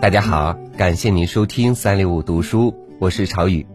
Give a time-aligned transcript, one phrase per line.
[0.00, 3.66] 大家好，感谢您收听三六五读书，我是朝宇。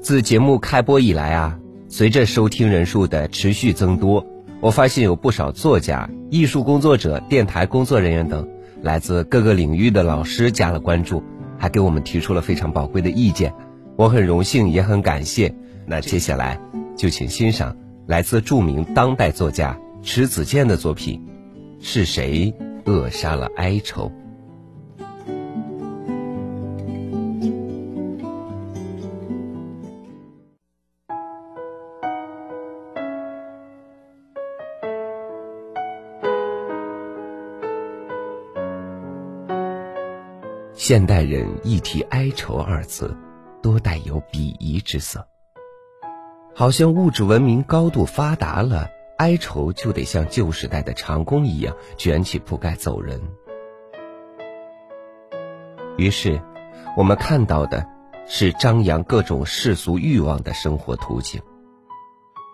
[0.00, 4.26] 自节目开播以来啊，随着收听人数的持续增多，
[4.60, 8.48] 我发现有不少作家、艺术工作者、电台工作人员等
[8.82, 11.22] 来自各个领域的老师加了关注，
[11.56, 13.54] 还给我们提出了非常宝贵的意见，
[13.94, 15.54] 我很荣幸，也很感谢。
[15.86, 16.58] 那接下来
[16.96, 17.76] 就请欣赏
[18.08, 21.24] 来自著名当代作家迟子建的作品
[21.86, 22.52] 《是谁
[22.86, 24.06] 扼杀了哀愁》。
[40.88, 43.12] 现代人一提哀愁二字，
[43.60, 45.26] 多带有鄙夷之色。
[46.54, 53.20] 好像物质文明高度发达了，哀愁就得像旧时代的长工一样卷起铺盖走人。
[55.96, 56.40] 于是，
[56.96, 57.84] 我们看到的
[58.28, 61.42] 是张扬各种世俗欲望的生活途径。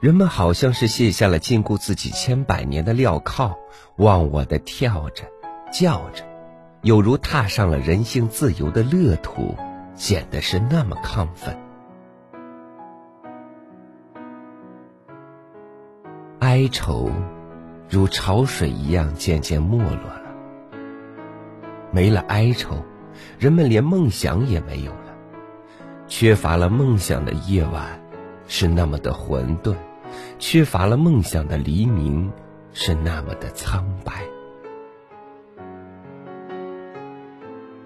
[0.00, 3.56] 人们好像是卸下了禁锢自己千百年的镣铐，
[3.96, 5.24] 忘我的跳着，
[5.72, 6.29] 叫着。
[6.82, 9.54] 有如踏上了人性自由的乐土，
[9.96, 11.54] 显得是那么亢奋。
[16.38, 17.10] 哀愁
[17.86, 20.22] 如潮水一样渐渐没落了，
[21.92, 22.82] 没了哀愁，
[23.38, 25.14] 人们连梦想也没有了。
[26.08, 28.00] 缺乏了梦想的夜晚，
[28.46, 29.74] 是那么的混沌；
[30.38, 32.32] 缺乏了梦想的黎明，
[32.72, 34.24] 是那么的苍白。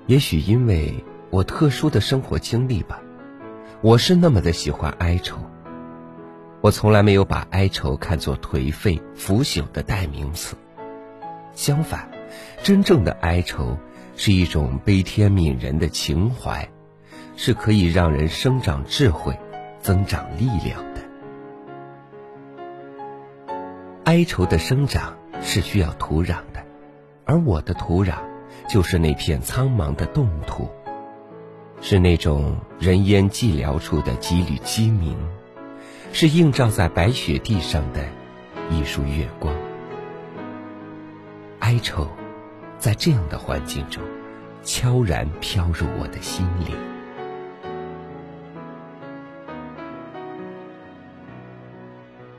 [0.06, 3.00] 也许因为我特殊的生活经历吧，
[3.80, 5.38] 我是那么的喜欢哀愁。
[6.60, 10.56] 我从来没有把哀愁看作颓废腐朽的代名词，
[11.54, 12.10] 相反，
[12.62, 13.78] 真正的哀愁
[14.14, 16.68] 是一种悲天悯人的情怀，
[17.36, 19.38] 是可以让人生长智慧、
[19.80, 21.00] 增长力量的。
[24.04, 26.62] 哀愁的生长是需要土壤的，
[27.24, 28.33] 而我的土壤。
[28.68, 30.68] 就是那片苍茫的冻土，
[31.80, 35.16] 是那种人烟寂寥处的几缕鸡鸣，
[36.12, 38.04] 是映照在白雪地上的
[38.70, 39.54] 一束月光。
[41.60, 42.08] 哀愁，
[42.78, 44.02] 在这样的环境中，
[44.62, 46.74] 悄然飘入我的心里。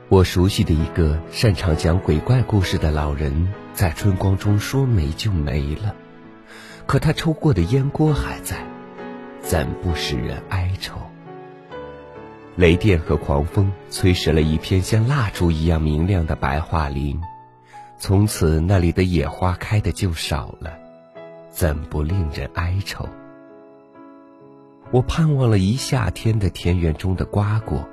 [0.08, 5.94] 我熟悉的一个擅长讲鬼怪故事的老人，在春光中说没就没了。
[6.86, 8.64] 可他抽过的烟锅还在，
[9.40, 10.96] 怎不使人哀愁？
[12.54, 17.20] 雷电和狂风摧蚀了一片像蜡烛一样明亮的白桦林，
[17.98, 20.78] 从此那里的野花开的就少了，
[21.50, 23.06] 怎不令人哀愁？
[24.92, 27.86] 我盼望了一夏天的田园中的瓜果，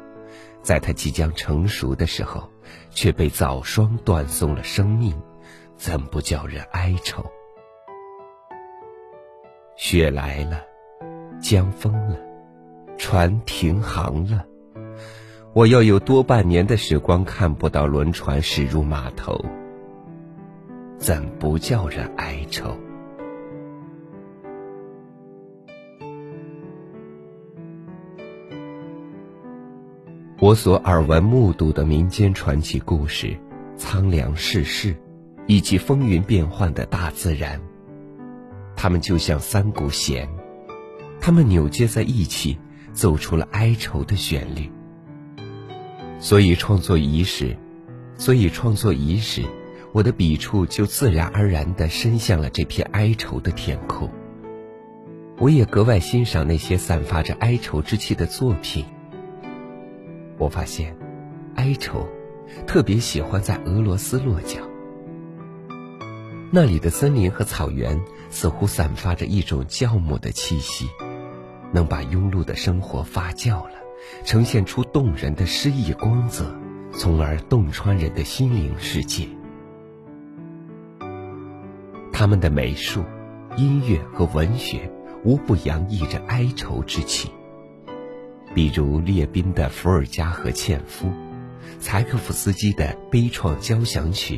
[0.61, 2.47] 在它即将成熟的时候，
[2.91, 5.19] 却被早霜断送了生命，
[5.75, 7.25] 怎不叫人哀愁？
[9.85, 10.61] 雪来了，
[11.41, 12.17] 江封了，
[12.97, 14.45] 船停航了。
[15.51, 19.43] 我要有多半年的时光看不到轮船驶入码头，
[20.97, 22.77] 怎不叫人哀愁？
[30.39, 33.37] 我所耳闻目睹的民间传奇故事、
[33.75, 34.95] 苍凉世事，
[35.45, 37.59] 以及风云变幻的大自然。
[38.83, 40.27] 他们就像三股弦，
[41.21, 42.59] 他们扭结在一起，
[42.91, 44.69] 奏出了哀愁的旋律。
[46.19, 47.57] 所以创作仪时，
[48.17, 49.41] 所以创作仪时，
[49.93, 54.11] 我的笔触就自然而然地伸向了这片哀愁的天空。
[55.37, 58.83] 我也格外欣赏那些散发着哀愁之气的作品。
[60.37, 60.93] 我发现，
[61.55, 62.05] 哀愁
[62.67, 64.59] 特别喜欢在俄罗斯落脚。
[66.55, 70.87] 那里的森林和草原似乎散发着一种酵母的气息，
[71.71, 73.71] 能把庸碌的生活发酵了，
[74.23, 76.55] 呈现出动人的诗意光泽，
[76.95, 79.27] 从而洞穿人的心灵世界。
[82.11, 83.03] 他们的美术、
[83.57, 84.91] 音乐和文学
[85.23, 87.31] 无不洋溢着哀愁之气，
[88.53, 91.07] 比如列宾的《伏尔加河纤夫》，
[91.79, 94.37] 柴可夫斯基的《悲怆交响曲》。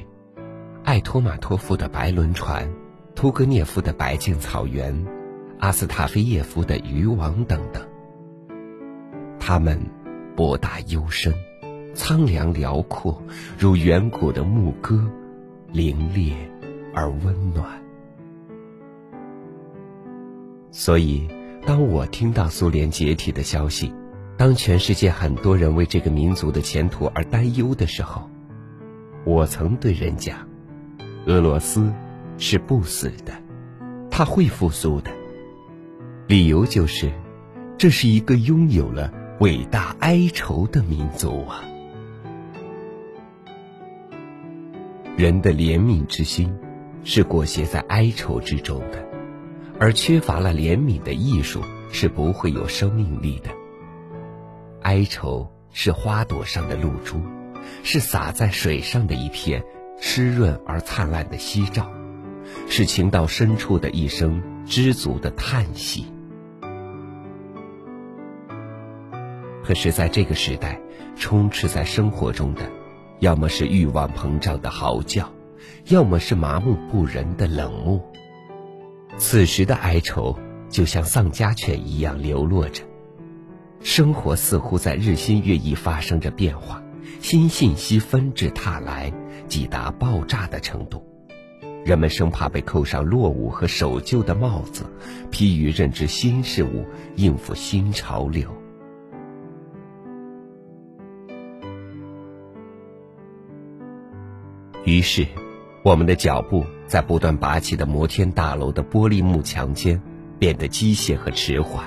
[0.86, 2.72] 艾托马托夫的白轮船，
[3.16, 5.04] 屠格涅夫的白净草原，
[5.58, 7.84] 阿斯塔菲耶夫的渔网等等。
[9.40, 9.82] 他们
[10.36, 11.34] 博大幽深，
[11.96, 13.20] 苍凉辽阔，
[13.58, 15.04] 如远古的牧歌，
[15.72, 16.36] 凌冽
[16.94, 17.66] 而温暖。
[20.70, 21.28] 所以，
[21.66, 23.92] 当我听到苏联解体的消息，
[24.38, 28.30] 当全世界很多人为这个民族的前途而担忧的时候，
[29.26, 30.48] 我曾对人讲：
[31.26, 31.92] 俄罗斯
[32.38, 33.34] 是不死的，
[34.12, 35.10] 它会复苏的。
[36.28, 37.12] 理由就是，
[37.78, 41.64] 这是一个拥有了伟大哀愁的民族啊！
[45.18, 46.56] 人的怜悯之心，
[47.04, 49.04] 是裹挟在哀愁之中的。
[49.80, 51.62] 而缺乏了怜悯的艺术，
[51.92, 53.50] 是不会有生命力的。
[54.82, 57.20] 哀愁是花朵上的露珠，
[57.82, 59.64] 是洒在水上的一片
[60.00, 61.90] 湿润而灿烂的夕照，
[62.68, 66.06] 是情到深处的一声知足的叹息。
[69.64, 70.80] 可是，在这个时代，
[71.16, 72.70] 充斥在生活中的，
[73.20, 75.32] 要么是欲望膨胀的嚎叫，
[75.86, 78.00] 要么是麻木不仁的冷漠。
[79.18, 80.38] 此时的哀愁
[80.70, 82.84] 就像丧家犬一样流落着，
[83.82, 86.84] 生活似乎在日新月异发生着变化，
[87.22, 89.12] 新信息纷至沓来，
[89.48, 91.04] 几达爆炸的程度。
[91.84, 94.86] 人们生怕被扣上落伍和守旧的帽子，
[95.30, 96.86] 疲于认知新事物，
[97.16, 98.50] 应付新潮流。
[104.84, 105.28] 于是，
[105.84, 106.66] 我们的脚步。
[106.88, 110.00] 在不断拔起的摩天大楼的玻璃幕墙间，
[110.38, 111.84] 变得机械和迟缓；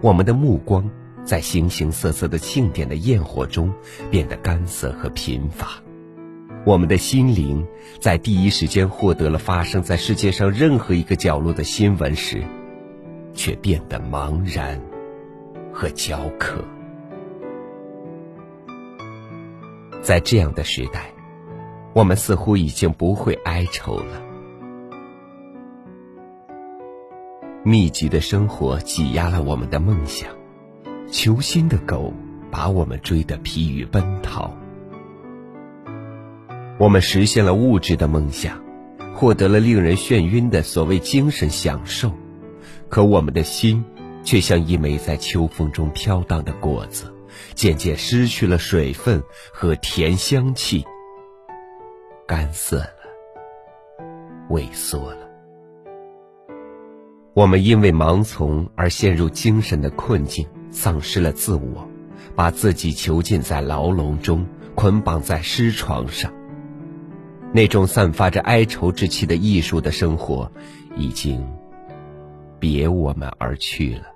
[0.00, 0.88] 我们的目光
[1.24, 3.72] 在形形色色的庆典的焰火中
[4.10, 5.66] 变得干涩和贫乏；
[6.64, 7.66] 我们的心灵
[8.00, 12.42] 在第一时间获得了发生在世界上任何一个角落的新闻时，
[13.34, 14.80] 却变得茫然
[15.72, 16.64] 和焦渴。
[20.02, 21.12] 在这样的时代。
[21.94, 24.22] 我们似乎已经不会哀愁了。
[27.62, 30.30] 密集的生活挤压了我们的梦想，
[31.12, 32.10] 求新的狗
[32.50, 34.50] 把我们追得疲于奔逃。
[36.78, 38.58] 我们实现了物质的梦想，
[39.14, 42.10] 获得了令人眩晕的所谓精神享受，
[42.88, 43.84] 可我们的心
[44.24, 47.12] 却像一枚在秋风中飘荡的果子，
[47.54, 49.22] 渐渐失去了水分
[49.52, 50.82] 和甜香气。
[52.26, 54.06] 干涩了，
[54.48, 55.28] 萎缩了。
[57.34, 61.86] 我们因为盲从而陷入精神的困境，丧失了自我，
[62.34, 66.32] 把自己囚禁在牢笼中，捆绑在尸床上。
[67.52, 70.50] 那种散发着哀愁之气的艺术的生活，
[70.96, 71.46] 已经
[72.58, 74.06] 别我们而去了。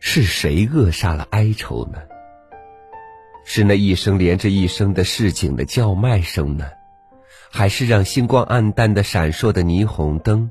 [0.00, 2.00] 是谁扼杀了哀愁呢？
[3.44, 6.66] 是那一声连着一声的市井的叫卖声呢，
[7.54, 10.50] 还是让星光暗淡的闪烁的霓虹灯？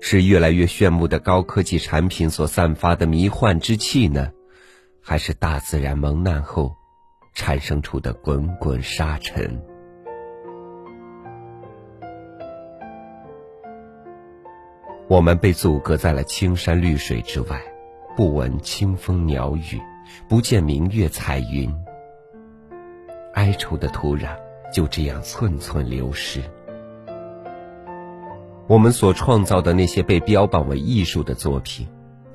[0.00, 4.32] 是越来越炫目的高科技产品所散发的迷幻之气呢，
[5.00, 6.74] 还是大自然蒙难后
[7.32, 9.62] 产生出的滚滚沙尘？
[15.06, 17.62] 我们被阻隔在了青山绿水之外。
[18.16, 19.80] 不闻清风鸟语，
[20.28, 21.72] 不见明月彩云。
[23.34, 24.36] 哀愁的土壤
[24.72, 26.40] 就这样寸寸流失。
[28.66, 31.88] 我们所创造的那些被标榜为艺术的作品，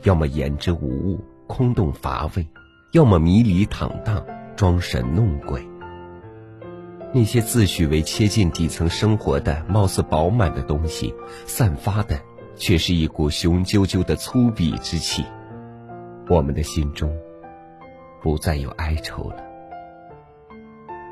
[0.03, 2.45] 要么言之无物、空洞乏味，
[2.91, 4.25] 要么迷离坦荡、
[4.55, 5.65] 装神弄鬼。
[7.13, 11.15] 那些自诩为切近底层生活的、貌似饱满的东西，
[11.45, 12.19] 散发的
[12.57, 15.23] 却是一股雄赳赳的粗鄙之气。
[16.27, 17.09] 我们的心中
[18.21, 19.37] 不再有哀愁了。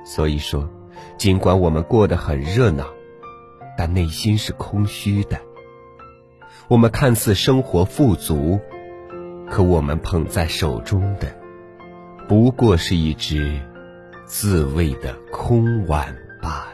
[0.05, 0.69] 所以说，
[1.17, 2.85] 尽管我们过得很热闹，
[3.77, 5.39] 但内心是空虚的。
[6.67, 8.59] 我们看似生活富足，
[9.49, 11.35] 可我们捧在手中的，
[12.27, 13.59] 不过是一只
[14.25, 16.72] 自慰的空碗罢了。